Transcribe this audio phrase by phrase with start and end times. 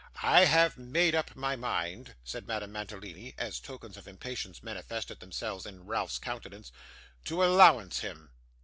[0.23, 5.63] 'I have made up my mind,' said Madame Mantalini, as tokens of impatience manifested themselves
[5.67, 6.71] in Ralph's countenance,
[7.23, 8.31] 'to allowance him.